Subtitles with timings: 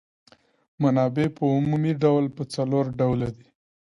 [0.81, 3.47] منابع په عمومي ډول په څلور ډوله دي.